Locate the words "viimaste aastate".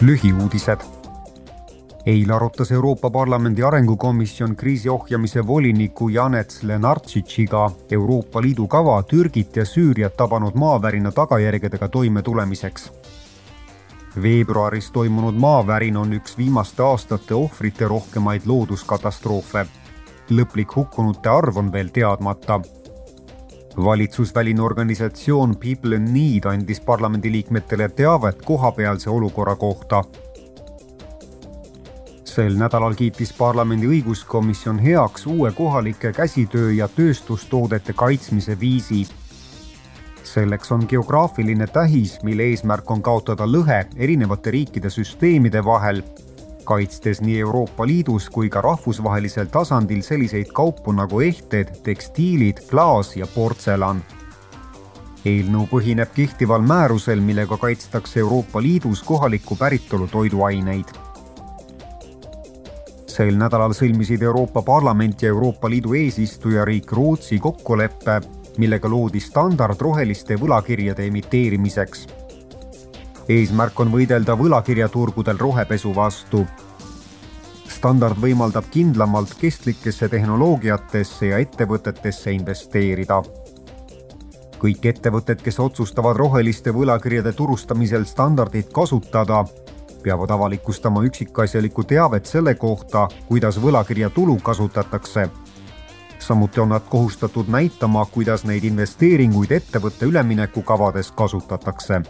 16.38-17.34